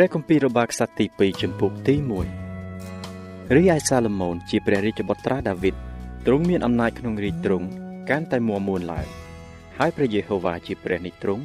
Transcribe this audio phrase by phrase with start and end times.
[0.00, 1.94] ព្រះគម្ពីររបស់ខ្សត្រទី2ចំពុកទី
[2.74, 5.74] 1រីឯសាឡូមោនជាព្រះរាជបុត្រាដាវីត
[6.26, 7.66] ទ្រង់មានអំណាចក្នុងរាជទ្រង់
[8.10, 9.06] កាន់តែមួមួនឡើង
[9.78, 11.44] ហើយព្រះយេហូវ៉ាជាព្រះនិទ្រង់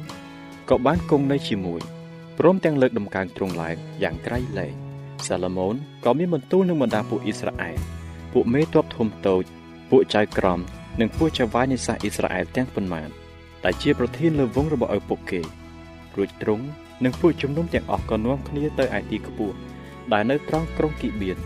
[0.70, 1.80] ក៏បានគង់នៅជាមួយ
[2.38, 4.74] ព្រមទាំងលើកដំកើងទ្រង់ឡើងយ៉ាងក្រៃលែង
[5.26, 7.78] សាឡូមោនក៏មានបន្ទូលនឹងបណ្ដាពួកអ៊ីស្រាអែល
[8.32, 9.44] ពួកមេទ័ពធំតូច
[9.90, 10.60] ពួកចៅក្រម
[11.00, 13.08] និងពួកចៅវាយនៃសាសអ៊ីស្រាអែលទាំងប៉ុន្មាន
[13.64, 15.40] ដែលជាប្រធានលើវងរបស់ឪពុកគេ
[16.16, 16.66] រួចទ្រង់
[17.04, 19.56] និងពួកជំនុំទាំងអស់ក៏នាំគ្នាទៅឯទីខ្ពស់
[20.12, 21.38] ដែលនៅត្រង់ក្រុងគីបៀន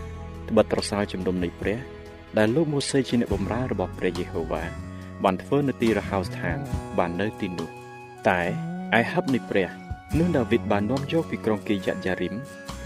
[0.49, 1.79] ត្បិតត្រសើជំនុំនៃព្រះ
[2.37, 4.63] ដែលលោកម៉ូសេជាអ្នកបម្រើរបស់ព្រះយេហូវ៉ា
[5.23, 6.57] បានធ្វើនៅទីរហោស្ថាន
[6.97, 7.69] បាននៅទីនោះ
[8.29, 8.41] តែ
[8.99, 9.69] ឯហឹបនៃព្រះ
[10.17, 12.35] នោះដាវីតបាននាំយកពីក្រុងគីយ៉ាយ៉ារីម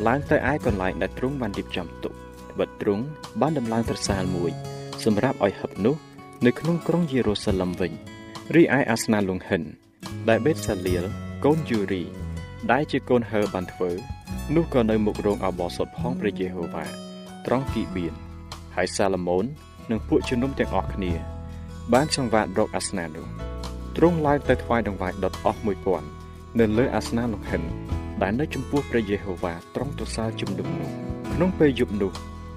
[0.08, 2.14] ឡើងទៅឯកន្លែងដែលទ្រង់បានរៀបចំទុក
[2.52, 3.04] ត្បិតទ្រង់
[3.42, 4.52] បានដំឡើងត្រសាលមួយ
[5.04, 5.96] សម្រាប់ឲ្យហឹបនោះ
[6.46, 7.92] នៅក្នុងក្រុងយេរូសាឡឹមវិញ
[8.56, 9.62] រីឯអាសនាលង្ហិន
[10.30, 11.04] ដែលបេតសាលៀល
[11.46, 12.04] កូនយូរី
[12.72, 13.92] ដែលជាកូនហើបានធ្វើ
[14.56, 16.86] នោះក៏នៅមុខរោងអបអសុតផងព្រះយេហូវ៉ា
[17.46, 18.14] ត្រង់គីបៀន
[18.76, 19.46] ហើយសាឡូមោន
[19.92, 21.12] និងពួកជំនុំទាំងអស់គ្នា
[21.94, 23.28] បានចង្វាក់រកអាសនានោះ
[23.98, 25.60] ទ្រង់ឡើងទៅថ្វាយដង្វាយដុតអស់
[26.10, 27.62] 1000នៅលើអាសនាលង្ហិន
[28.22, 30.90] ដែលនៅចំពោះព្រះយេហូវ៉ាត្រង់ទសាលជំនុំនោះ
[31.34, 32.12] ក្នុងពេលយប់នោះ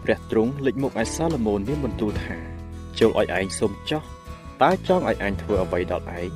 [0.05, 2.37] ព្រះទ្រង់លេចមុខឲ្យសាឡូមោនមានបន្ទូលថា
[2.99, 4.03] ចូលឲ្យឯងសុំចោះ
[4.63, 6.31] តើចង់ឲ្យអញធ្វើអ្វីដល់ឯង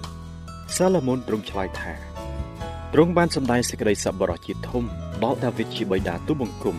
[0.77, 2.10] សាឡូមោនទ្រង់ឆ្លើយថា
[2.95, 4.85] ទ្រង់បានសម្ដែងសេចក្តីសប្បុរសជាធំ
[5.25, 6.77] ដល់ដាវីតជាបិតាទូលបង្គំ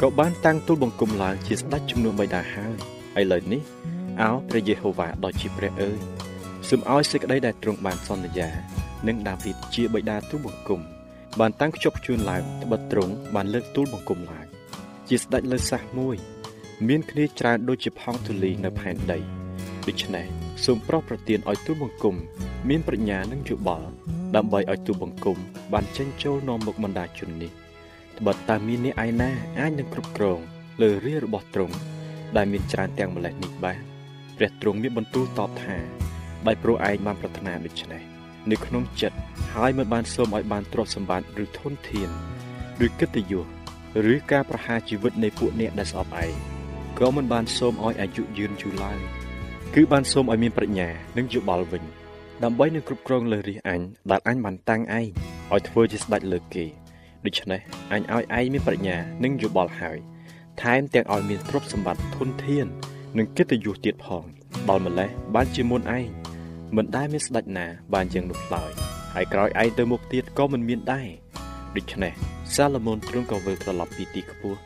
[0.00, 2.74] ក៏បានតាំងទូលបង្គំឡើងជាស្ដេចជំនួសបិតាហើយ
[3.20, 3.62] ឥឡូវនេះ
[4.22, 5.98] អោព្រះយេហូវ៉ាដ៏ជាព្រះអើយ
[6.68, 8.48] សូមឲ្យសេចក្តីដែលទ្រង់បានសន្យា
[9.06, 10.80] នឹងដាវីតជាបិតាទូលបង្គំ
[11.40, 14.46] បានតាំងខ្ជាប់ខ្ជួនឡើងត្បិតទ្រង់បានលើកទូលបង្គំឡើង
[15.08, 16.16] ជាស្ដេចលើសះមួយ
[16.88, 19.18] មានគ្នាច្រើនដូចជាផោងទូលីនៅផែនដី
[19.88, 20.26] ដូច្នេះ
[20.64, 22.14] សូមប្រោសប្រទានឲ្យទូលបង្គំ
[22.68, 23.88] មានប្រាជ្ញានិងយោបល់
[24.34, 25.38] ដើម្បីឲ្យទូបង្គំ
[25.72, 27.52] បានចេញចូលនាំមុខបណ្ដាជននេះ
[28.18, 30.38] ត្បិតតើមានអ្នកឯណាអាចនឹងគ្រប់គ្រង
[30.82, 31.74] លើរាជរបស់ទ្រង់
[32.36, 33.80] ដែលមានច្រើនទាំងម្លេះនេះបាន
[34.36, 35.76] ព្រះទ្រង់មានបន្ទូលតបថា
[36.46, 38.02] ដោយព្រោះឯងបានប្រាថ្នាដូច្នេះ
[38.50, 39.18] នៅក្នុងចិត្ត
[39.54, 42.10] ហើយមិនបានសូមឲ្យបានទ្រព្យសម្បត្តិឬធនធាន
[42.86, 43.46] ឬកិត្តិយស
[44.12, 46.32] ឬការប្រហារជីវិតនៃពួកអ្នកដែលស្អប់ឯង
[46.98, 48.98] ក៏មិនបានសូមឲ្យអាយុយឺនយូរឡើយ
[49.74, 51.82] គឺបានសូមឲ្យមានប្រាជ្ញានិងយោបល់វិញ
[52.44, 53.80] ដើម្បីនឹងគ្រប់គ្រងលើរាជអញ
[54.10, 55.06] ដែលអញបានតាំងឯង
[55.52, 56.64] ឲ្យធ្វើជាស្ដេចលើគេ
[57.26, 57.60] ដូច្នេះ
[57.92, 59.98] អញឲ្យឯងមានប្រាជ្ញា និងយោបល់ហើយ
[60.62, 62.66] ថែមទាំងឲ្យមានទ្រព្យសម្បត្តិធនធាន
[63.18, 64.24] និងកិត្តិយសទៀតផង
[64.68, 66.06] ដល់ម្លេះបានជាមុនឯង
[66.76, 68.70] មិនដែលមានស្ដេចណា បានយ៉ាងនោះឡើយ
[69.14, 71.08] ហើយក្រោយឯងទៅមុខទៀតក៏មិនមានដែរ
[71.76, 72.12] ដូច្នេះ
[72.54, 74.58] សាឡូមោនទ្រង់ក៏វិលត្រឡប់ពីទីខ្ពស់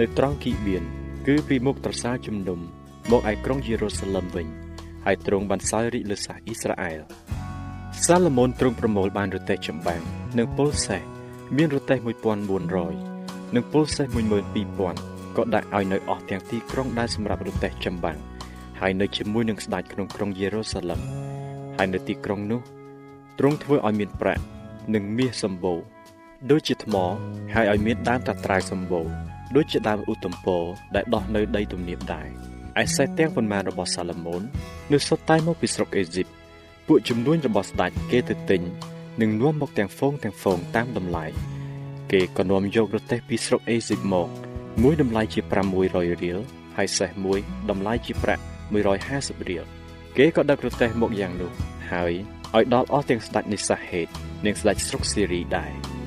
[0.00, 0.82] នៅត្រង់គីបៀន
[1.26, 2.60] គឺពីមុខត្រសាលជំនុំ
[3.10, 4.46] មកឯក្រុងយេរូសាឡឹមវិញ
[5.06, 7.00] ហើយទ្រង់បានសោយរាជលើសាសអ៊ីស្រាអែល
[8.04, 10.02] សាឡូមោនទ្រង់ប្រមូលបានរទេះចម្បាំង
[10.38, 11.02] និងពលសេះ
[11.56, 11.98] មានរទេះ
[12.76, 14.06] 1400និងពលសេះ
[14.72, 18.18] 12000ក៏ដាក់ឲ្យនៅអស់ទាំងទីក្រុងដែលសម្រាប់រទេះចម្បាំង
[18.80, 21.08] ហើយនៅជាមួយនឹងស្ដេចក្នុងក្រុងយេរូសាឡឹមហ
[21.76, 22.60] ហើយនៅទីក្រុងនោះ
[23.38, 24.42] ទ្រង់ធ្វើឲ្យមានប្រាក់
[24.94, 25.78] និងមាសសម្បូរ
[26.50, 26.96] ដូចជាថ្ម
[27.54, 29.06] ហើយឲ្យមានដើមតាត្រៅសម្បូរ
[29.56, 30.62] ដូចជាដើមឧត្តមពរ
[30.94, 32.28] ដែលដោះនៅដីទំនាបដែរ
[32.82, 34.42] ឯសេះទាំងប៉ុន្មានរបស់សាឡូមោន
[34.92, 36.26] នៅសុទ្ធតែមកពីស្រុកអេស៊ីប
[36.86, 38.62] ពួកជំនួញរបស់ស្ដេចគេទៅទិញ
[39.20, 41.26] និងនាំមកទាំងហ្វូងទាំងហ្វូងតាមតម្លៃ
[42.12, 44.28] គេក៏នាំយករទេះពីស្រុកអេស៊ីបមក
[44.82, 45.40] មួយតម្លៃជា
[45.72, 46.38] 500រៀល
[46.76, 47.38] ហើយសេះមួយ
[47.70, 48.42] តម្លៃជាប្រាក់
[48.98, 49.64] 150រៀល
[50.16, 51.50] គេក៏ដឹករទេះមកយ៉ាងនោះ
[51.90, 52.12] ហើយ
[52.56, 54.06] ឲ្យដល់អស់ទាំងស្ដេចនៃសាហេត
[54.46, 55.97] និងស្ដេចស្រុកសេរីដែរ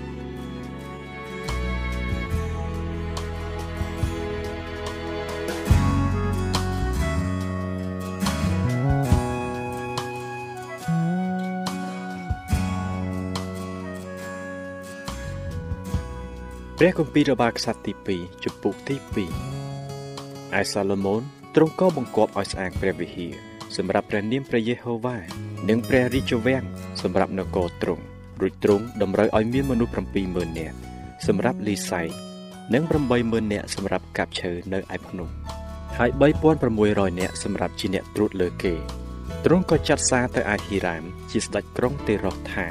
[16.83, 18.95] ព្រះគម្ពីររបស់ក្សត្រទី2ជំពូកទី
[19.65, 21.21] 2ឯសាឡូមោន
[21.55, 23.33] ទ្រង់ក៏បង្គាប់ឲ្យស្អាងព្រះវិហារ
[23.77, 25.17] សម្រាប់ព្រះនាមព្រះយេហូវ៉ា
[25.69, 26.63] និងព្រះរាជវាំង
[27.01, 28.03] សម្រាប់នគរទ្រង់
[28.41, 29.93] រួចទ្រង់តម្រូវឲ្យមានមនុស្ស
[30.25, 30.75] 70000នាក់
[31.27, 32.01] សម្រាប់លីសៃ
[32.73, 32.83] និង
[33.17, 35.29] 80000នាក់សម្រាប់កាប់ឈើនៅឯភ្នំ
[35.97, 36.09] ហើយ
[36.65, 38.73] 3600នាក់សម្រាប់ជាអ្នកត្រួតលើគេ
[39.45, 42.65] ទ្រង់ក៏ចាត់សារទៅឯហ៊ីរ៉ាមជាស្ដេចក្រុងទេរ៉ូថា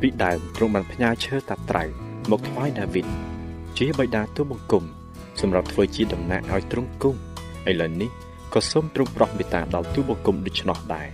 [0.00, 3.06] ពីដើមទ្រង់បានផ្ញើឈើតាត្រៅ មកថ្វាយដាវីត
[3.78, 4.84] ជាបិតាទូបង្គំ
[5.40, 7.18] សម្រាប់ធ្វើជាតំណាក់ឲ្យទ្រង់គង់
[7.70, 8.10] ឥឡូវនេះ
[8.54, 11.08] ក៏សូមទ្រង់ប្រោះមេត្តាដល់ទូបង្គំដូច្នោះដែរ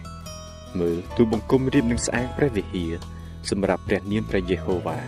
[0.78, 2.92] មើលទូបង្គំរៀបនឹងស្អាងព្រះវិហារ
[3.50, 4.98] សម្រាប់ព្រះនាមព្រះយេហូវ៉ា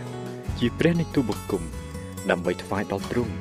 [0.59, 1.63] ជាព្រះនៃទូបង្គំ
[2.29, 3.33] ដើម្បីថ្វាយដល់ទ្រង់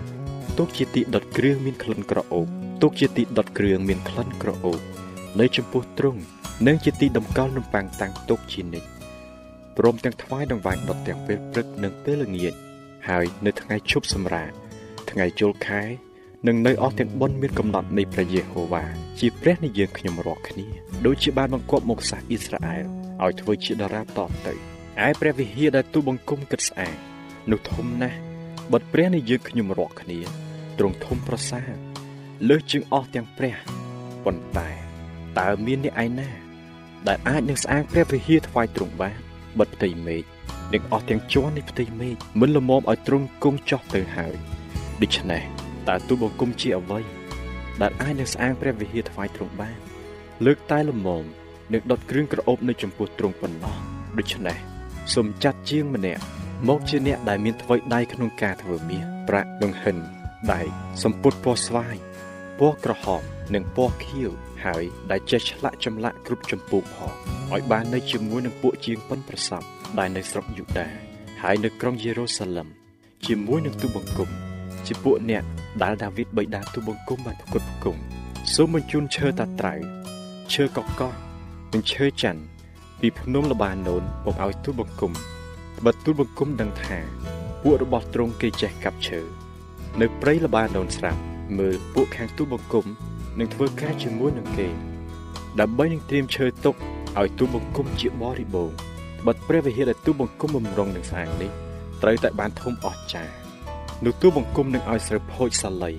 [0.59, 2.47] ទុកជាទីដុតគ្រឿងមានក្លិនក្រអូប
[2.83, 4.81] ទុកជាទីដុតគ្រឿងមានក្លិនក្រអូប
[5.41, 6.21] នៅចំពោះទ្រង់
[6.67, 8.92] និងជាទីតម្កល់នំប៉័ងតាំងទុកជានិច្ច
[9.79, 12.55] ព្រមទាំងថ្វាយដង្វាយដុតទាំងពេលព្រឹកនិងពេលល្ងាច
[13.09, 14.51] ហើយនៅថ្ងៃឈប់សម្រាក
[15.11, 15.83] ថ្ងៃចូលខែ
[16.47, 18.85] និងនៅអស់ទាំងបុណ្យមានកំណត់នៃព្រះយេហូវ៉ា
[19.21, 20.67] ជាព្រះនៃយើងខ្ញុំរាល់គ្នា
[21.07, 22.85] ដូចជាបានបង្គាប់មកសាសអ៊ីស្រាអែល
[23.23, 24.07] ឲ្យធ្វើជាតារាត
[24.47, 24.55] ទៅ
[25.07, 26.97] ឯព្រះវិហារដែលទូបង្គំគិតស្អាត
[27.51, 28.19] នោះធំណាស់
[28.73, 30.19] បិទព្រះនៃយើងខ្ញុំរាល់គ្នា
[30.79, 31.71] ទ្រង់ធំប្រសើរ
[32.49, 33.57] លើសជាងអស់ទាំងព្រះ
[34.25, 34.71] ប៉ុន្តែ
[35.39, 36.31] តើមានអ្នកឯណា
[37.09, 40.23] ដែលអាចនឹងស្អាងព្រះវិហារថ្វាយទ្រង់បាន បិទផ្ទៃមេឃ
[40.75, 44.35] និងអស់ទាំងជាន់នៃផ្ទៃមេឃមិនលមមឲ្យទ្រង់គង់ចុះទៅហើយ
[45.03, 45.43] ដូច្នេះ
[45.89, 47.01] តើទូបង្គំជាអ្វី
[47.83, 49.79] ដែលអាចនឹងស្អាងព្រះវិហារថ្វាយទ្រង់បាន
[50.45, 51.25] លើកតែលមម
[51.73, 53.77] នឹងដុតគ្រឿងក្រអូបនៅចំពោះទ្រង់ប៉ុណ្ណោះ
[54.19, 54.57] ដូច្នេះ
[55.15, 56.23] សូមចាត់ជាងម្នាក់
[56.69, 59.97] មកជាអ្នកដែលមានថ្វីដៃក្នុងការធ្វើមាសប្រាក់និងហិន
[60.53, 60.61] ដៃ
[61.03, 61.97] សម្ពុតពណ៌ស្វាយ
[62.59, 63.23] ពណ៌ក្រហម
[63.55, 64.31] និងពណ៌ខៀវ
[64.65, 67.13] ហើយដែលចេះឆ្លាក់ចម្លាក់គ្រប់ចម្ពោះផង
[67.53, 69.63] ឲ្យបាននៅជាមួយនឹងពួកជាងប៉ុនប្រសព
[69.99, 70.89] ដែលនៅស្រុកយូដា
[71.43, 72.69] ហើយនៅក្រុងយេរូសាឡឹម
[73.27, 74.29] ជាមួយនឹងទូបង្គំ
[74.87, 75.45] ជាពួកអ្នក
[75.83, 78.01] ដែលដាវីតបិតាទូបង្គំបានប្រគល់ផ្គង់
[78.55, 79.75] សូមបញ្ជូនឈើតាត្រៅ
[80.53, 81.13] ឈើកកោះ
[81.73, 82.43] និងឈើច័ន្ទ
[83.01, 85.13] ពីភ្នំលបាណូនមកឲ្យទូបង្គំ
[85.85, 86.99] បើទូបង្គំដឹងថា
[87.63, 89.21] ពួករបស់ទ្រង់គេចេះកាប់ឈើ
[90.01, 91.21] នៅព្រៃលបាណូនស្រាប់
[91.59, 92.87] មើលពួកខាងទូបង្គំ
[93.39, 94.69] នឹងធ្វើការជាមួយនឹងគេ
[95.61, 96.75] ដើម្បីនឹងត្រៀមឈើទុក
[97.21, 98.77] ឲ្យទូបង្គំជាបរិបូរណ៍
[99.27, 101.51] បិទព្រះវិហារដែលទូបង្គំបំរុងនឹងស្អាងនេះ
[102.03, 103.33] ត្រូវតែបានធំអស្ចារ្យ
[104.05, 105.93] នោះទូបង្គំនឹងឲ្យស្រូវផូចសាលី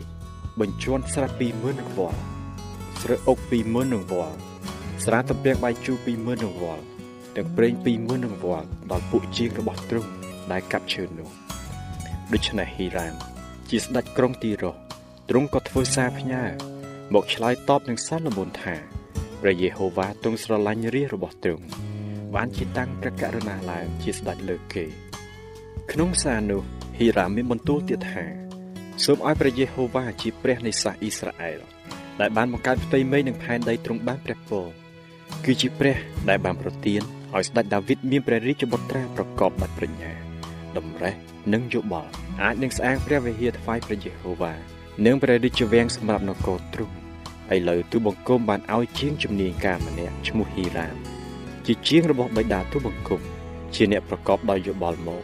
[0.59, 2.19] បញ្ជាន់ស្រា20000នឹងវល់
[3.01, 4.35] ស្រូវអុក20000នឹងវល់
[5.03, 6.83] ស្រាតំពាំងបាយជូរ20000នឹងវល់
[7.35, 10.09] ទាំងប្រេង20000នឹងវល់ដល់ពួកជាងរបស់ទ្រង់
[10.51, 11.29] ដែលកាប់ឈើនោះ
[12.33, 13.13] ដូច្នេះហ៊ីរ៉ាម
[13.69, 14.71] ជាស្ដេចក្រុងទីរ៉ូ
[15.29, 16.72] ទ្រង់ក៏ធ្វើសារផ្ញើ
[17.13, 18.75] មកឆ្លើយតបនឹងសាឡូមោនថា
[19.41, 21.65] ព្រះយេហូវ៉ាទ្រង់ស្រឡាញ់រាជរបស់ទ្រង់
[22.35, 24.85] បានជាតាំងព្រះករុណាឡើងជាស្ដេចលើគេ
[25.91, 26.61] ក្នុងសារនោះ
[26.97, 28.25] ហ៊ីរ៉ាមានបន្ទូលទៀតថា
[29.03, 31.59] សូមឲ្យព្រះយេហូវ៉ាជាព្រះនៃសាសអ៊ីស្រាអែល
[32.21, 34.65] ដែលបានបង្កើតផ្ទៃមេឃនិងផែនដីទ្រង់បានព្រះពរ
[35.45, 35.97] គឺជាព្រះ
[36.29, 37.01] ដែលបានប្រទាន
[37.33, 40.13] ឲ្យស្ដេចដាវីតមានព្រះរាជបុត្រាប្រកបដោយប្រាជ្ញា
[40.77, 41.15] តម្រេះ
[41.53, 42.09] និងយោបល់
[42.41, 44.53] អាចនឹងស្អាងព្រះវិហារថ្វាយព្រះយេហូវ៉ា
[45.05, 47.02] និងព្រះរាជវាំងសម្រាប់នគរទ្រង់
[47.55, 50.95] ឥឡូវទូបង្គំបានឲ្យជាងជំនាញការម្នាក់ឈ្មោះហ៊ីរ៉ាម
[51.65, 53.21] ជាជាងរបស់បិតាទូបង្គំ
[53.75, 55.23] ជាអ្នកប្រកបដោយយោបល់មក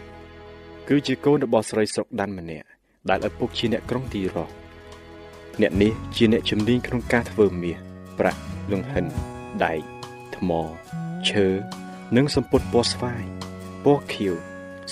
[0.88, 2.68] គឺជាកូនរបស់ស្រីស្រុកដានម្នាក់
[3.10, 4.46] ដែលឪពុកជាអ្នកក្រុងទីរ៉ូ
[5.62, 7.78] អ្នកនេះជាអ្នកជំនាញក្នុងការធ្វើមាស
[8.20, 9.06] ប្រាក់លង្ហិន
[9.64, 9.80] ដែក
[10.36, 10.50] ថ្ម
[11.30, 11.48] ឈើ
[12.16, 13.24] និងសម្ពុតពណ៌ស្វាយ
[13.84, 14.34] ពណ៌ខៀវ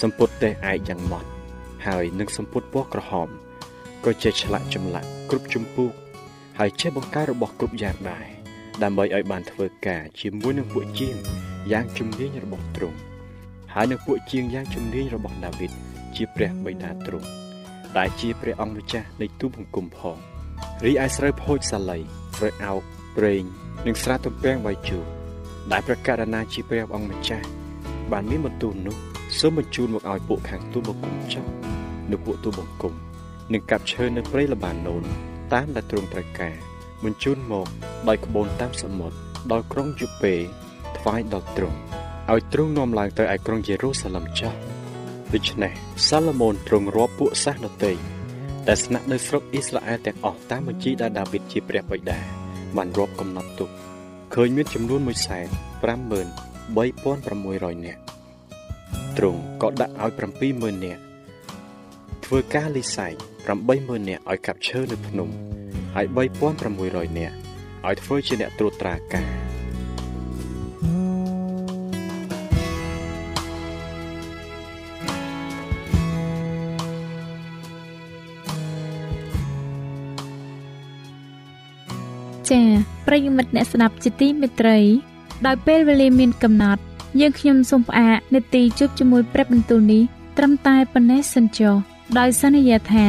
[0.01, 1.29] សម្ពុតតេះឯកយ៉ាងម៉ត់
[1.85, 3.29] ហើយនឹងសម្ពុតពណ៌ក្រហម
[4.05, 5.89] ក៏ចេះឆ្លាក់ចម្លាក់គ្រប់ចម្ពោះ
[6.61, 8.25] ហើយចេះបង្កើតរបស់គ្រប់យ៉ាងដែរ
[8.83, 11.15] ដើម្បីឲ្យបានធ្វើការជាមួយនឹងពួកជាង
[11.71, 12.97] យ៉ាងជំនាញរបស់ទ្រង់
[13.73, 15.71] ហើយនឹងពួកជាងយ៉ាងជំនាញរបស់ដាវីត
[16.15, 17.27] ជាព្រះបិតាទ្រង់
[17.97, 20.17] ដែលជាព្រះអង្គម្ចាស់នៃទូបង្គំផង
[20.85, 21.99] រីឯស្រូវផូចសាលី
[22.37, 22.81] ស្រូវអោក
[23.17, 23.43] ប្រេង
[23.85, 25.05] និងស្រាទំពាំងបាយជូរ
[25.71, 27.45] ដែលប្រកាសណាជាព្រះអង្គម្ចាស់
[28.11, 28.95] បានមានបន្ទូលនោះ
[29.39, 31.45] សូមបញ្ជូនមកឲ្យពួកខាងទូបង្គំចោះ
[32.11, 32.93] នៅពួកទូបង្គំ
[33.53, 35.03] នឹងកាប់ឈើនៅព្រៃលបាណូន
[35.53, 36.55] តាមដែលទ្រង់ត្រូវការ
[37.03, 37.67] បញ្ជូនមក
[38.09, 39.17] ដោយក្បូនតាមសមុទ្រ
[39.51, 40.33] ដល់ក្រុងយូពេ
[40.97, 41.77] ថ្វាយដល់ទ្រង់
[42.31, 44.53] ឲ្យទ្រង់នាំឡើងទៅឯក្រុងយេរូសាឡឹមចោះ
[45.33, 45.71] ដូច្នេះ
[46.07, 47.93] សាឡូមោនទ្រង់រាប់ពួកសាសនតី
[48.67, 52.19] ដែលស្នាក់នៅស្រុកអ៊ីស្រាអែលទាំងអស់តាមបញ្ជីដែលដាវីតជាព្រះបិតា
[52.75, 53.69] បានរាប់កំណត់ទុក
[54.33, 55.11] ឃើញមានចំនួន153,600
[57.85, 58.01] នាក់
[59.17, 60.11] ទ្រង់ក៏ដាក់ឲ្យ
[60.47, 61.01] 70000នាក់
[62.25, 63.13] ធ្វើការលិស័យ
[63.47, 65.29] 80000នាក់ឲ្យកាប់ឈើនៅភ្នំ
[65.95, 66.05] ហើយ
[66.57, 67.35] 3600នាក់
[67.87, 69.27] ឲ្យធ្វើជាអ្នកត្រួតត្រាការ
[82.49, 82.65] ចា៎
[83.07, 84.79] ប្រិយមិត្តអ្នកស្ដាប់ជាទីមេត្រី
[85.45, 86.81] ដោយពេលវេលាមានកំណត់
[87.19, 90.03] យើងខ្ញុំសូមផ្អាកនាទីជប់ជាមួយព្រឹបបន្ទូលនេះ
[90.37, 91.75] ត្រឹមតែប៉ុណ្ណេះសិនចុះ
[92.17, 93.07] ដោយសន្យាថា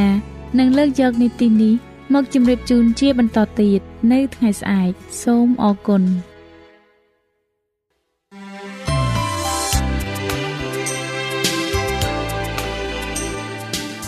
[0.57, 1.73] នឹងលើកយកនីតិនេះ
[2.13, 4.91] មកជម្រាបជូនជាបន្តទៀតនៅថ្ងៃស្អែក
[5.23, 6.03] សូមអរគុណ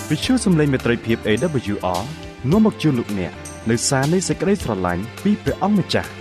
[0.10, 2.02] វិទ្យុសំឡេងមេត្រីភាព AWR
[2.52, 3.34] នាំមកជូនលោកអ្នក
[3.70, 6.21] នៅសារនៃសេចក្តីស្រឡាញ់ពីព្រះអង្គម្ចាស់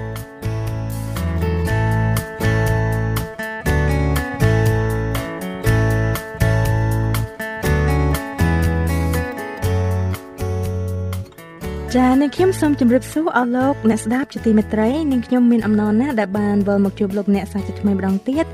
[11.97, 18.45] ចា៎នាងខ្ញុំសូមជម្រាបសួរអស់លោកអ្នកស្ដាប់ជាទីមេត្រីនាងខ្ញុំមានអំណរណាស់ដែលបានវិលមកជួបលោកអ្នកសាជាថ្មីម្ដងទៀត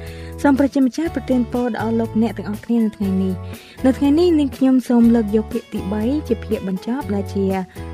[0.41, 3.33] សូមប្រជាម្ចាស់ប្រទានពរដល់លោកអ្នកទាំងអស់គ្នានៅថ្ងៃនេះ
[3.85, 7.43] នៅថ្ងៃនេះនាងខ្ញុំសូមលើកយកភាគទី3ជាភាគបញ្ចប់ដែលជា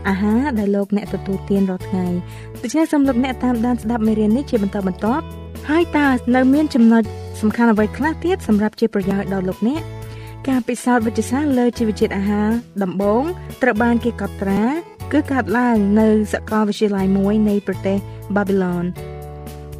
[0.08, 2.06] អាហារដែលលោកអ្នកទទួលទានរាល់ថ្ងៃ
[2.62, 5.26] ដូច្នេះសូមលោកអ្នកតាមដានស្ដាប់មេរៀននេះជាបន្តបន្ទាប់
[5.70, 7.04] ហើយតើនៅមានចំណុច
[7.42, 9.84] សំខាន់អ្វីខ្លះទៀតសម្រាប់ជាប្រយោជន៍ដល់លោកអ្នក
[10.48, 12.50] ការពិសោធន៍វិទ្យាសាស្ត្រលើជីវជាតិអាហារ
[12.84, 13.24] ដំបូង
[13.62, 17.98] ត្រូវបានគេកត់ត្រា គឺកើតឡើងនៅសាកលវិទ្យាល័យមួយនៃប្រទេស
[18.36, 18.86] បាប៊ីឡន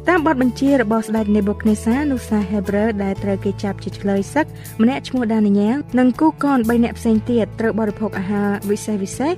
[0.08, 4.46] តាមបទបញ្ជារបស់ស្ដេចនេបូខនេសានុសាហេប្រឺដែលត្រូវគេចាប់ជាឆ្លើយសឹក
[4.82, 9.32] ម្នាក់ឈ្មោះដានីយ៉ែលនិងគូកន3នាក់ផ្សេងទៀតត្រូវបរិភោគអាហារវិសេសវិសេស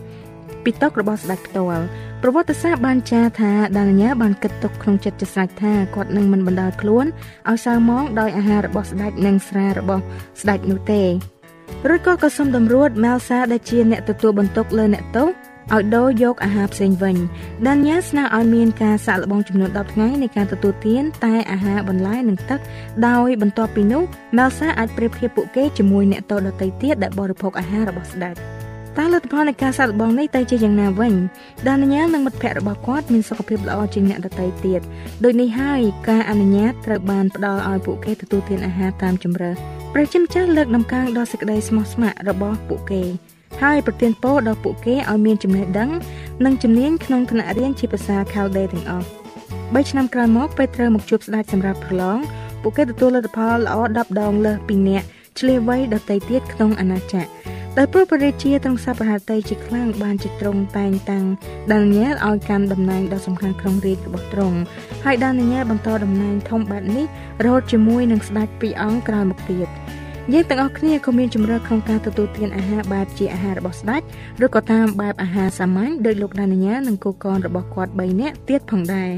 [0.64, 1.84] ពីតុរបស់ស្ដេចផ្ទាល់
[2.22, 7.04] ប្រវត្តិសាស្ត្របានចារថាដានីយ៉ែលបានគិតទុកក្នុងចិត្តជាស្រេចថាគាត់នឹងមិនបណ្ដាលខ្លួន
[7.50, 10.02] ឲ្យសៅមងដោយអាហាររបស់ស្ដេចនិងស្រារបស់
[10.40, 11.02] ស្ដេចនោះទេ
[11.88, 15.28] រួចក៏ក៏សុំតម្រួតម៉ែលសាដែលជាអ្នកទទួលបន្ទុកលើអ្នកទោស
[15.74, 17.16] ឲ្យដូរយកអាហារផ្សេងវិញ
[17.66, 22.60] ដានញ៉ាស្នើឲ្យមានការសាកល្បងចំនួន10ថ្ងៃនៃការទទួលទានតែអាហារបន្លែនិងទឹក
[23.06, 24.02] ដោយបន្ទាប់ពីនោះ
[24.36, 28.36] ម៉ែលសាអាចប្រៀបធៀបពួកគេជាមួយអ្នកតដតីទៀតដែលបរិភោគអាហាររបស់ស្ដេច
[28.98, 31.14] តើលទ្ធផលនៃការសាកល្បងនេះទៅជាយ៉ាងណាវិញ
[31.68, 34.80] ដានញ៉ានិងមិត្តភ័ក្តិរបស់គាត់មានសុខភាពល្អជាងអ្នកដតីទៀត
[35.24, 39.56] ដូចនេះហើយការអនុញ្ញាតត្រូវបានផ្ដល់ឲ្យពួកគេទទួលទានអាហារតាមជំរើស
[39.94, 43.02] ប្រជាម្ចាស់លើកដំកើងដល់សេចក្តីស្មោះស្ម័គ្ររបស់ពួកគេ
[43.62, 45.90] ហើយប្រទានពរដល់ពួកគេឲ្យមានចំណេះដឹង
[46.44, 49.06] និងជំនាញក្នុងថ្នាក់រៀនជាភាសា Chaldee ទាំងអស់
[49.44, 52.18] 3ឆ្នាំក្រោយមកពេលត្រូវមកជួបស្ដេចសម្រាប់ប្រឡង
[52.62, 55.02] ពួកគេទទួលលទ្ធផលល្អ10ដងលើសពីអ្នក
[55.38, 57.28] ឆ្លៀសវៃដតីទៀតក្នុងអាណាចក្រ
[57.78, 61.24] ដោយព្រោះព្រះរាជាទ្រង់សពរហតីជាខ្លាំងបានជាទ្រង់តែងតាំង
[61.72, 64.58] ដានីយ៉ែលឲ្យកាន់តំណែងដ៏សំខាន់ក្នុងរាជរបស់ទ្រង់
[65.04, 67.06] ហើយដានីយ៉ែលបន្តតំណែងធំបែបនេះ
[67.44, 69.68] រហូតជាមួយនឹងស្ដេចពីរអង្គក្រោយមកទៀត។
[70.32, 74.02] យើងទាំងអស់គ្នាក៏មានជំរឿក្នុងការទទួលទានអាហារបែបជាអាហាររបស់ស្ដេច
[74.44, 79.12] ឬក៏តាមបែបអាហារសាមញ្ញដោយលោកដានីយ៉ានិងគូកនរបស់គាត់3នាក់ទៀតផងដែរ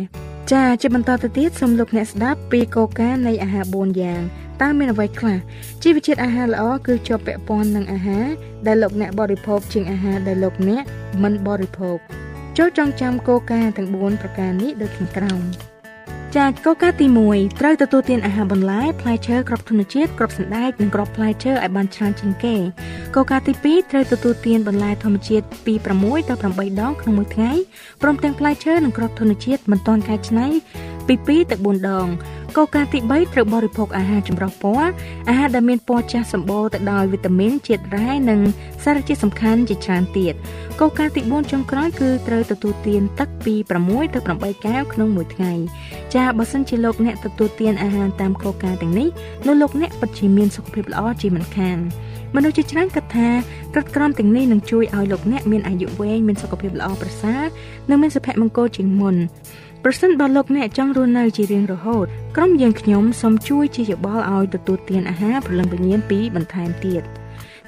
[0.53, 4.21] ចាជាបន្តទៅទៀតសូមលោកអ្នកស្ដាប់ពីគោលការណ៍នៃអាហារ4យ៉ាង
[4.63, 5.39] តើមានអ្វីខ្លះ
[5.83, 8.27] ជីវជាតិអាហារល្អគឺជាប់ពាក់ព័ន្ធនឹងអាហារ
[8.67, 10.83] ដែលលោកអ្នកបរិភោគជាងអាហារដែលលោកអ្នក
[11.23, 11.99] មិនបរិភោគ
[12.59, 15.43] ចូលចងចាំគោលការណ៍ទាំង4ប្រការនេះដូចខាងក្រោម
[16.37, 22.57] ចាកកកាទី1ត្រូវទទួលទានអាហារបន្លែផ្លែឈើគ្រាប់ធញ្ញជាតិគ្រាប់សណ្តែកនិងគ្រាប់ផ្លែឈើឲ្យបានច្រើនជាងគេ
[23.17, 27.53] កកាទី2ត្រូវទទួលទានបន្លែធម្មជាតិពី6ដល់8ដងក្នុងមួយថ្ងៃ
[28.03, 30.47] ព្រមទាំងផ្លែឈើនិងគ្រាប់ធញ្ញជាតិមិនទាន់កែច្នៃ
[31.07, 34.91] ពី2ទៅ4ដងក គោលការណ៍ទី3ត្រូវបរិភោគអាហារចម្រុះពណ៌
[35.29, 38.41] អាហារដែលមានពណ៌ចាស់សម្បូរទៅដោយវីតាមីនជាតិរ៉ែនិង
[38.85, 40.35] សារជាតិសំខាន់ជាច្រើនទៀត
[40.81, 45.53] គោលការណ៍ទី4ចុងក្រោយគឺត្រូវទទួលទានទឹកពី6ទៅ8កែវក្នុងមួយថ្ងៃ
[46.15, 49.09] ចាបើសិនជាលោកអ្នកទទួលទានអាហារតាមគោលការណ៍ទាំងនេះ
[49.47, 51.79] នោះលោកអ្នកពិតជាមានសុខភាពល្អជាមិនខាន
[52.37, 53.29] មនុស្សជាច្រើនគិតថា
[53.75, 57.43] ក្រឹតក្រមទាំងនេះនឹងជួយឲ្យលោកអ្នកមានអាយុវែងមានសុខភាពល្អប្រសើរ
[57.91, 59.17] និងមានសុភមង្គលជាងមុន
[59.85, 62.07] ប្រសិនបើលោកអ្នកចង់រស់នៅជារៀងរហូត
[62.37, 67.03] ក្រុមយើងខ្ញុំសូមជួយជាយោបល់ឲ្យទទួលទានអាហារព្រលឹងវិញ្ញាណពីបន្ថែមទៀត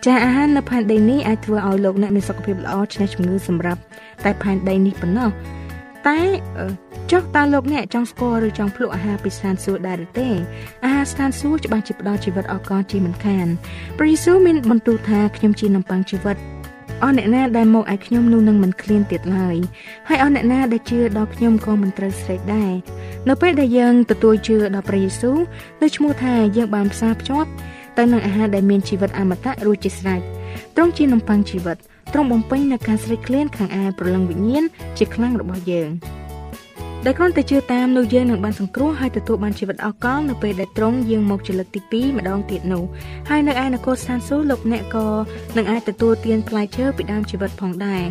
[0.05, 3.81] ចាអាហារនៅផែនដីនេះអាចធ្វើឲ្យលោកអ្នកមានសុខភាពល្អឈ្នះជំងឺសម្រាប់
[4.25, 5.31] តែផែនដីនេះប៉ុណ្ណោះ
[6.09, 6.21] តែ
[7.11, 10.29] ចុះតើលោកអ្នកចង់ស្គាល់ឬចង់ភ្លក់អាហារពីស្ថានសួគ៌ដែរឬទេ
[10.85, 13.47] អាហារស្ថានសួគ៌ច្បាស់ជាផ្ដល់ជីវិតអកលជាមិនខាន
[13.99, 16.37] ព្រះយេស៊ូវមានបន្ទូលថាខ្ញុំជានំប៉័ងជីវិត
[17.03, 19.57] អស់អ្នកណាដែលមកឲ្យខ្ញុំនោះនឹងមិនឃ្លានទៀតឡើយ
[20.09, 22.73] ហើយអស់អ្នកណាដែលជឿដល់ខ្ញុំក៏មិនត្រូវស្រេកដែរ
[23.29, 25.37] នៅពេលដែលយើងទទួលជឿដល់ព្រះយេស៊ូវ
[25.81, 27.49] នោះឈ្មោះថាយើងបានផ្សារភ្ជាប់
[27.99, 30.21] ទៅនឹងអាហារដែលមានជីវិតអមតៈរួចជាស្រេច
[30.77, 31.77] ទ្រង់ជានំប៉័ងជីវិត
[32.13, 34.65] ទ្រង់បំពេញនូវការស្រេកឃ្លានខាងឯព្រលឹងវិញ្ញាណ
[34.99, 35.91] ជាខ្លាំងរបស់យើង
[37.05, 42.85] ដែលគ្រាន់តែជឿតាមនោះយើងនឹងបានសង្គ្រោះហើយទទួលបានជីវិតអកលនៅពេលដែលទ្រង់យាងមកជាលើកទី2ម្ដងទៀតនោះ
[43.29, 45.07] ហើយនៅឯនគរស្ថានសួគ៌លោកអ្នកក៏
[45.57, 48.03] នឹងអាចទទួលទានផ្លែឈើពីដើមជីវិតផងដែរ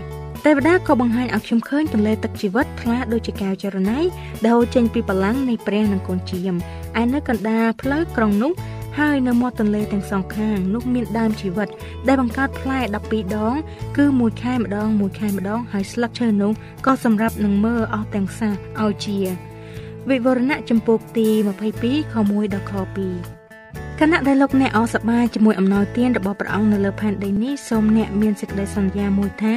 [0.45, 3.99] ទេវតាក៏បង្ហាញឲ្យខ្ញុំឃើញទន្លេទឹកជីវិតថ្លាដូចជាកែវចរណៃ
[4.45, 6.55] ដែលហូរចេញពីបលាំងនៃព្រះនិងកូនជាម
[7.01, 8.51] ឯនៅកណ្ដាលផ្លូវក្រុងនោះ
[8.97, 11.67] ហើយនៅមាត់ទន្លេទាំងសងខាងនោះមានដើមជីវិត
[12.07, 13.55] ដែលបង្កើតផ្លែ12ដង
[13.97, 16.51] គឺមួយខែម្ដងមួយខែម្ដងហើយស្លឹកឈើនោះ
[16.85, 19.17] ក៏សម្រាប់នឹងមើលអស់ទាំងសះឲ្យជា
[20.09, 21.27] វិវរណៈចម្ពោះទី
[21.69, 23.38] 22ខ1ដល់ខ2
[24.03, 29.55] គណៈដែលលោកអ្នកអសប្បាយជាមួយអំណោយទានរបស់ព្រះអង្គនៅលើផែនដីនេះសូមអ្នកមានសេចក្តីសន្យាមួយថា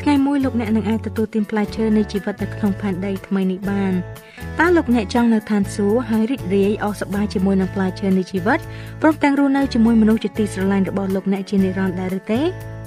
[0.00, 3.92] ថ្ងៃមួយលោកអ្នកនឹងអាចទទួលទានផ្លែឈើនៃជីវិតនៅក្នុងផែនដីថ្មីនេះបាន
[4.60, 8.58] តើលោកអ្នកចង់នៅឋានសួគ៌ហើយរីករាយអស់សប្បាយជាមួយនឹងផ្លែឈើនៃជីវិត
[9.02, 12.40] ព្រមទាំងរស់នៅជាមួយមនុស្សជាទីស្រឡាញ់របស់លោកអ្នកជានិរន្តរ៍ដែរឬទេ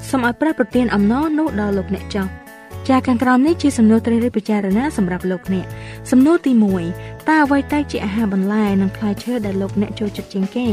[0.09, 2.46] សូមឲ្យព្រះប្រទានអំណរនោះដល់លោកអ្នកចោះ
[2.89, 5.65] ចាខាងក្រោមនេះជាសំណួរត្រីរិះពិចារណាសម្រាប់លោកអ្នក
[6.11, 6.51] សំណួរទី
[6.89, 10.67] 1តើអ្វីទៅជាអាហារបន្លែនិងផ្លែឈើដែលលោកអ្នកចូលចិត្តជាងគេ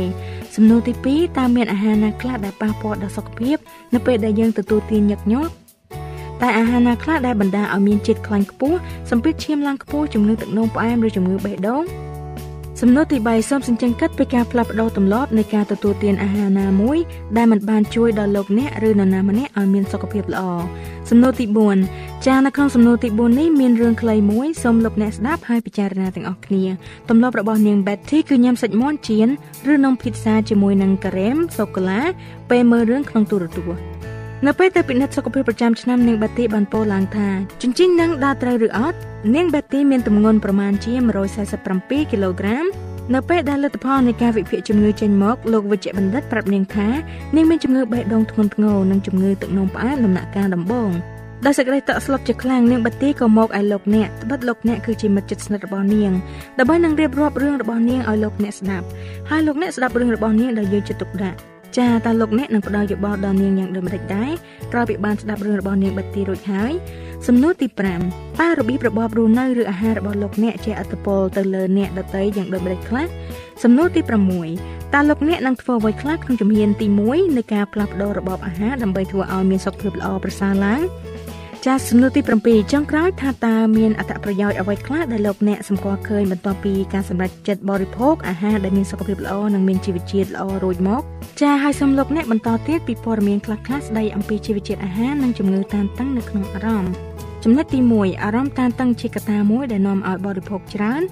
[0.54, 3.56] សំណួរទី2តើមានអាហារណាខ្លះដែលប៉ះពាល់ដល់សុខភាព
[3.94, 5.52] នៅពេលដែលយើងទទួលទានញឹកញាប់
[6.42, 8.78] តែអាហារណាខ្លះដែលបណ្ដាលឲ្យមានជាតិខ្លាញ់ខ្ពស់
[9.10, 11.84] សម្ពាធឈាមឡើងខ្ពស់ជំងឺទឹកនោមផ្អែមឬជំងឺបេះដូង
[12.80, 16.98] សំណួរទី3សូមសញ្ជឹងគិតពីការផ្លាស់ប្ដូរទម្លាប់នៃការទទួលទានអាហារណាមួយ
[17.36, 20.42] ដែលមិនបានជួយដល់លោកអ្នកឬនរណាម្នាក់ឲ្យមានសុខភាពល្អ
[21.10, 21.46] សំណួរទី
[21.86, 26.64] 4ចានៅក្នុងសំណួរទី4នេះមានរឿងខ្លីមួយសូមលោកអ្នកស្ដាប់ហើយពិចារណាទាំងអស់គ្នា
[27.08, 29.28] ទម្លាប់របស់នាង Betty គឺញ៉ាំសាច់មាន់ចៀន
[29.72, 32.00] ឬនំភីហ្សាជាមួយនឹងការ៉េមសូកូឡា
[32.50, 34.13] ពេលមើលរឿងក្នុងទូរទស្សន៍
[34.46, 37.28] នៅពេលទៅពិនិត្យសុខភាពប្រចាំឆ្នាំនាងបាទីបានពោលឡើងថា
[37.62, 38.98] ជញ្ជីងនឹងដើរត្រូវឬអត់
[39.34, 40.92] នាងបាទីមានទម្ងន់ប្រមាណជា
[41.52, 42.64] 147គីឡូក្រាម
[43.14, 46.88] នៅពេលដែលលទ្ធផលនៃការវិភាគជំងឺចេញមកលោកវិជ្ជបណ្ឌិតប្រាប់នាងថា
[47.36, 50.90] នាងមានជំងឺបេះដូងធ្ងន់ធ្ងរនិងជំងឺទឹកនោមផ្អែមដំណាក់កាលដំបូង
[51.46, 56.12] ដោយសេចក្តីតក់ស្លុតជាខ្លាំងនាងបាទីក៏មកឲ្យលោកអ្នកត្បិតលោកអ្នកគឺជាមិត្តជិតស្និទ្ធរបស់នាង
[56.58, 58.86] ដើម្បីនឹងរៀបរាប់រឿងរបស់នាងឲ្យលោកអ្នកស្ដាប់
[59.30, 61.38] ហើយលោកអ្នកស្ដាប់រឿងរបស់នាងដោយយកចិត្តទុកដាក់
[61.78, 64.30] ចាតើលោកអ្នកនឹងផ្ដល់យោបល់ដល់នាងយ៉ាងដូចម្តេចដែរ
[64.72, 66.72] ក្រោយពីបានស្ដាប់រឿងរបស់នាងបាទីរួចហើយ
[67.26, 67.66] សំណួរទី
[68.04, 73.06] 5តើរបៀបរបបរស់នៅឬអាហាររបស់លោកអ្នកជាអត្តពលទៅលើអ្នកដទៃយ៉ាងដូចម្តេចខ្លះ
[73.62, 74.00] សំណួរទី
[74.48, 80.80] 6តើលោកអ្នកនឹងធ្វើអ្វីខ្លះក្នុងជំហានទី1នៃការផ្លាស់ប្ដូររបបអាហារដើម្បីធ្វើឲ្យមានសុខភាពល្អប្រសើរឡើង
[81.68, 91.02] ចាសសំណួរទី7ចុងក្រោយថាតើមានអត្ថប្រយោជន៍អ្វីខ្លះដែលលោកអ្នកសម្គាល់ឃើញបន្ទាប់ពីការសម្រេចចិត្តបរិភោគអាហារដែលមានសុខភាពល្អនិងមានជីវជាតិល្អរួចមក
[91.40, 96.92] ចាសហើយសូមលោកអ្នកបន្តទៀតពីព័ត៌មានខ្លះៗស្ដីអំពីជីវជាតិអាហារនិងជំងឺតានតឹងនៅក្នុងអារម្មណ៍
[97.44, 101.02] ចំណុចទី1អារម្មណ៍តានតឹងជាកត្តាមួយដែលនាំឲ្យបរិភោគច្រើន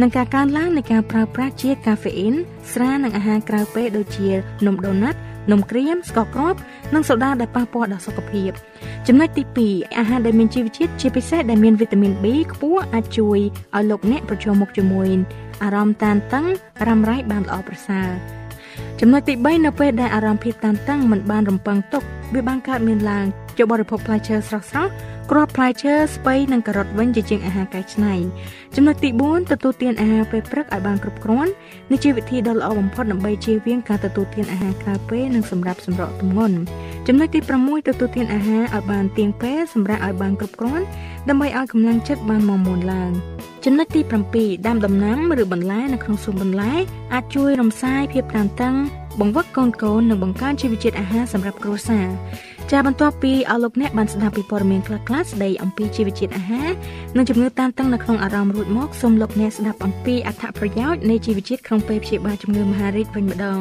[0.00, 2.34] និងការកើនឡើងនៃការប្រើប្រាស់ជាតិកាហ្វេអ៊ីន
[2.72, 4.28] ស្រានិងអាហារក្រៅពេលដូចជា
[4.66, 5.18] នំដូណាត់
[5.52, 6.58] នំក្រៀមស្ករគ្រាប់
[6.94, 8.50] និងសូដាដែលប៉ះពាល់ដល់សុខភាព
[9.06, 13.38] ចំណុចទី2អាហារដែលមានជីវជាតិជាពិសេសដែលមានវីតាមីន B ខ្ពស់អាចជួយ
[13.76, 15.08] ឲ្យលោកអ្នកប្រឈមមុខជាមួយ
[15.62, 16.46] អារម្មណ៍តានតឹង
[16.86, 18.08] រ៉ាំរ៉ៃបានល្អប្រសើរ
[19.00, 22.02] ចំណុចទី3នៅពេលដែលអារម្មណ៍ភាពតានតឹងមិនបានរំពឹងទុក
[22.34, 23.26] វាបានកើតមានឡើង
[23.58, 24.90] ចូលបរិភោគផ្លែឈើស្រស់ៗ
[25.30, 28.14] គ្រាប់ផ្លែឈើស្ពៃនិងការ៉ុតវិញជាជាងអាហារកែច្នៃ
[28.76, 31.50] ចំណុចទី4ទទួលទានអាហារពេលព្រឹកឲ្យបានគ្រប់គ្រាន់
[31.90, 36.56] នេះជាវិធីដ៏ល្អបំផុតដើម្បីជៀសវាងការទទួលទានអាហារក្រៅពេលនិងសម្រាប់សម្រក់ទម្ងន់
[37.06, 40.84] ចំណុចទី6ទទួលទានអាហារឲ្យបានទៀងពេលសម្រាប់ឲ្យបានគ្រប់គ្រាន់
[41.28, 43.10] ដើម្បីឲ្យកម្លាំងចិត្តបានមមាញឡើង
[43.64, 44.00] ចំណុចទី
[44.34, 46.72] 7ដាំដំណាំឬបន្លែនៅក្នុងសួនបន្លែ
[47.14, 48.74] អាចជួយរំសាយភាពតានតឹង
[49.20, 52.06] បង្វឹកកូនកូននិងបង្កើនជីវជាតិអាហារសម្រាប់គ្រួសារ
[52.72, 56.70] ចាបន្ទាប់ពីអស់លោកអ្នកបានស្ដាប់ពីព័ត៌មានខ្លះៗស្ដីអំពីជីវជាតិអាហារ
[57.16, 63.60] និងជំងឺតានតឹងនៅក្នុងអារម្មណ៍រួចមកសូមលោកអ្នកស្ដាប់អំពីអត្ថប្រយោជន៍នៃជីវជាតិក្នុងពេលព្យាបាលជំងឺមហារីកវិញម្ដង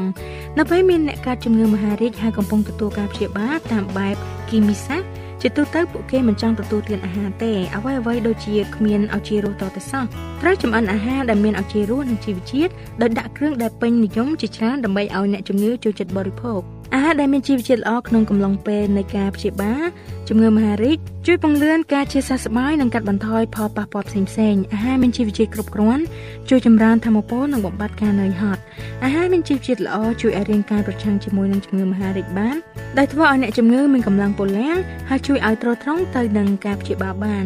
[0.57, 4.15] នៅពេលមានអ្នកកើតជំងឺមហារីកហើយកំពុងទទួលការព្យាបាលតាមបែប
[4.49, 5.09] គីមីសាស្ត្រ
[5.41, 10.03] ជាទូទៅពួកគេមិនចង់ទទួលទានអាហារទេអ្វីអ្វីដូចជាគ្មានឱជារសតទៅសោះ
[10.41, 16.61] ត្រូវចម្អិនអាហារដែលមានឱជារសនិងជីវជាតិដោយដាក់គ្រឿងដែលពេញនិយមជាច្រើនដើម្បីឲ្យអ្នកជំងឺចូលចិត្តបរិភោគ
[16.93, 19.83] អាហារដែលមានជីវជាតិល្អក្នុងកំឡុងពេលនៃការព្យាបាល
[20.29, 20.97] ជំងឺមហារីក
[21.27, 24.19] ជួយពង្រឹងការជាសះស្បើយនិងកាត់បន្ថយផលប៉ះពាល់ផ្សេ
[24.53, 26.03] ងៗអាហារមានជីវជាតិគ្រប់គ្រាន់
[26.49, 28.61] ជួយចម្រើនធម៌ពលនិងបំបត្តិការនឿយហត់
[29.03, 32.55] អាហារមានជីវជាតិល្អជួយឲ្យរាងកាយប្រឆាំងជាមួយនឹងជំងឺមហារីកបាន
[32.97, 34.75] ដែលធ្វើឲ្យអ្នកជំងឺមានកម្លាំងពលំ
[35.09, 37.45] ហើយជួយឲ្យទ្រទ្រង់ទៅនឹងការព្យាបាលបាន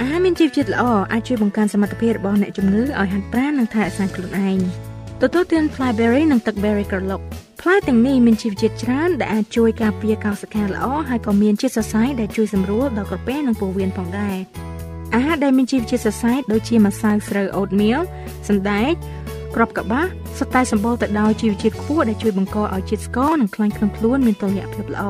[0.00, 4.58] អាហារមានជីវជាតិល្អអាចជួយបង្កើនសមត្ថភាពរបស់អ្នកជំងឺឲ្យហាត់ប្រាណនិងថែរក្សាខ្លួនឯង
[5.22, 7.20] ទទួលទាន flyberry និងទឹក berry ក្រឡុក
[7.60, 14.36] ផ្លែទាំងនេះមានជីវជាតិច្រើនដែលអាចជួយការពារកោសិកាល្អហើយក៏មានជាតិសរសៃដែលជួយសម្រួលដល់ក្រពះនិងពោះវៀនផងដែរ
[15.14, 18.00] អាហារដែលមានជីវជាតិសរសៃដូចជាម្សៅស្រូវ oatmeal
[18.48, 18.92] សណ្តែក
[19.54, 20.06] គ្រាប់កបាស
[20.38, 25.04] សុទ្ធតែសម្បូរទៅដោយជីវជាតិខ្ពស់ដែលជួយបង្កឲ្យជាតិស្ករនិងខ្លាញ់ក្នុងខ្លួនមានតុល្យភាពល្អ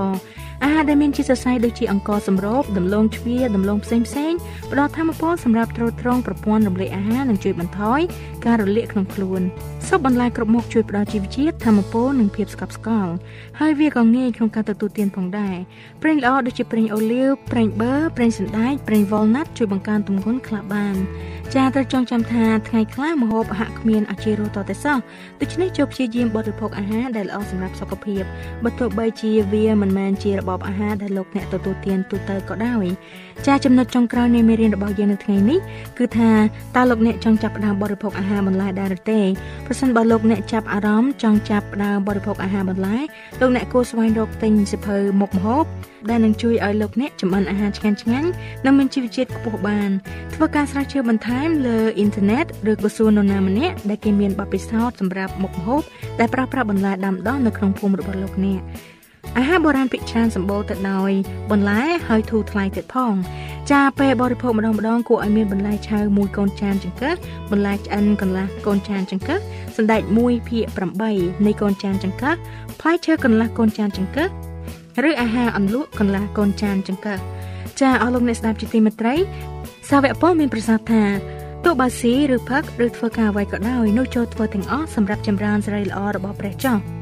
[0.64, 4.33] អាហារដែលមានជាតិសរសៃដូចជាអង្ករសម្រូបដំឡូងជ្វាដំឡូងផ្សេងផ្សេង
[4.71, 8.01] ផ្ដល់ធម៌ពលសម្រាប់ទ្រទ្រង់ប្រព័ន្ធរំលាយអាហារនិងជួយបន្ថយ
[8.45, 9.42] ការរលាកក្នុងខ្លួន
[9.88, 13.12] ស៊ុបបន្លែគ្រប់មុខជួយផ្ដល់ជីវជាតិធម៌ពលនិងភាពស្កប់ស្កល់
[13.61, 15.57] ហើយវាក៏ងាយក្នុងការទទួលទានផងដែរ
[16.03, 20.96] ប្រេងល្អដូចជាប្រេងអូលីវប្រេងប៊ឺប្រេងសណ្តែកប្រេងវ៉លណាត់ជួយបង្កើនទម្ងន់ខ្លះបាន
[21.55, 24.99] ចាត្រូវចងចាំថាថ្ងៃខ្លះម្ហូបហាក់គ្មានអាជីរតតែសោះ
[25.40, 28.22] ដូច្នេះចូលព្យាយាមបរិភោគអាហារដែលល្អសម្រាប់សុខភាព
[28.64, 32.87] បើទោះបីជាវាមិនមែនជារបបអាហារដែលលោកអ្នកទទួលទានទូទៅក៏ដោយ
[33.46, 35.59] ចាចំណុចចុងក្រោយនៃមេរៀនរបស់យើងនៅថ្ងៃនេះ
[35.99, 36.31] គឺថា
[36.77, 39.20] តើលោកអ្នកចង់ចាប់ផ្ដើមបរិភោគអាហារបន្លែដែរឬទេ
[39.66, 42.96] ប្រសិនបើលោកអ្នកចាប់អារម្មណ៍ចង់ចាប់ផ្ដើមបរិភោគអាហារបន្លែ
[43.40, 45.64] លោកអ្នកគួរស្វែងរកទិញសិភៅមុខម្ហូប
[46.11, 48.29] ដែលនឹងជួយឲ្យលោកអ្នកចម្អិនអាហារឆ្ងាញ់ឆ្ងាញ់
[48.64, 49.90] និងមានជីវជាតិខ្ពស់បាន
[50.35, 55.83] ធ្វើការស្រាវជ្រាវបន្ថែមលើអ៊ីនធឺណិតឬក៏សួរនរណាម្នាក់ដែលគេមានបទពិសោធន៍សម្រាប់មុខម្ហូប
[56.20, 58.61] ដែលប្រើប្រាស់បន្លែដាំដុះនៅក្នុងភូមិរបស់លោកអ្នក
[59.38, 61.11] អាហារបុរាណភាគច្រើនសម្បូរទៅដោយ
[61.51, 63.14] បន្លែហើយធូរថ្លៃទៀតផង
[63.70, 67.14] ចាពេលបរិភោគម្ដងម្ដងគួរឲ្យមានបន្លែឆៅមួយកូនចានចង្កឹះ
[67.51, 69.38] បន្លែឆ្អិនកន្លះកូនចានចង្កឹះ
[69.77, 70.64] សណ្តែក1ភាគ
[71.07, 72.35] 8នៃកូនចានចង្កឹះ
[72.81, 74.29] ផ្លែឈើកន្លះកូនចានចង្កឹះ
[75.09, 77.18] ឬអាហារអន្លក់កន្លះកូនចានចង្កឹះ
[77.81, 79.14] ចាអស់លោកអ្នកស្ដាប់ជាទីមេត្រី
[79.90, 81.03] សាវកពលមានប្រសាសន៍ថា
[81.64, 86.95] ទោះបើស៊ីឬផឹកឬធ្វើការអ្វីក៏ដោយនោះចូលធ្វើទាំងអស់សម្រាប់ចម្រើនសេរីល្អរបស់ព្រះចោះ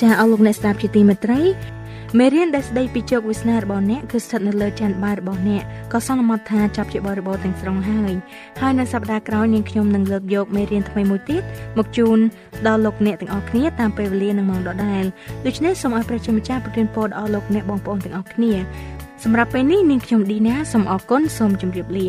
[0.00, 1.40] ចាអស់លោកអ្នកស្ដាប់ជាទីមេត្រី
[2.18, 8.12] មេរៀនដែលស្ដីពីជោគវាសនារបស់អ្នកគឺស្ថិតនៅលើច័ន្ទបាយរបស់អ្នកក៏សន្មត់ថាចាប់ជាបរិបូរទាំងស្រុងហើយ
[8.60, 11.42] ហើយនៅសប្តាហ៍ក្រោយនាងខ្ញុំនឹងលើកយកមេរៀនថ្មីមួយទៀត
[11.78, 12.18] មកជូន
[12.66, 15.04] ដល់លោកអ្នកទាំងអស់គ្នាតាមពេលវេលានិងម៉ោងដដែល
[15.46, 18.52] ដូច្នេះសូមឲ្យព្រះជាម្ចាស់ប្រទានពរដល់លោកអ្នកបងប្អូនទាំងអស់គ្នា
[19.24, 22.08] សម្រាប់ពេលនេះនាងខ្ញុំឌីណាសូមអរគុណសូមជម្រាបលា